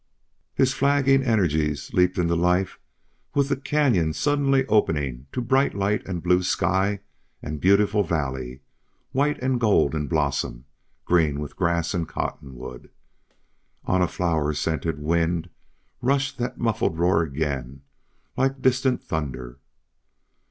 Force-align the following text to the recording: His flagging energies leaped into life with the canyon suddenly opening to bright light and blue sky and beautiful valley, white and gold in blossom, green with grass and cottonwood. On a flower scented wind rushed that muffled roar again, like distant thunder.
His 0.55 0.73
flagging 0.73 1.21
energies 1.21 1.93
leaped 1.93 2.17
into 2.17 2.33
life 2.35 2.79
with 3.35 3.49
the 3.49 3.55
canyon 3.55 4.13
suddenly 4.13 4.65
opening 4.65 5.27
to 5.31 5.41
bright 5.41 5.75
light 5.75 6.03
and 6.07 6.23
blue 6.23 6.41
sky 6.41 7.01
and 7.43 7.61
beautiful 7.61 8.01
valley, 8.03 8.61
white 9.11 9.37
and 9.43 9.59
gold 9.59 9.93
in 9.93 10.07
blossom, 10.07 10.65
green 11.05 11.39
with 11.39 11.55
grass 11.55 11.93
and 11.93 12.07
cottonwood. 12.07 12.89
On 13.85 14.01
a 14.01 14.07
flower 14.07 14.53
scented 14.55 14.97
wind 14.97 15.51
rushed 16.01 16.39
that 16.39 16.57
muffled 16.57 16.97
roar 16.97 17.21
again, 17.21 17.83
like 18.35 18.59
distant 18.63 19.03
thunder. 19.03 19.59